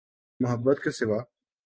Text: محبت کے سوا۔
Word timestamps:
محبت 0.39 0.83
کے 0.83 0.91
سوا۔ 0.91 1.19